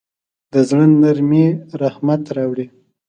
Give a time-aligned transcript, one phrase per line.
[0.51, 1.47] د زړه نرمي
[1.81, 2.65] رحمت راوړي.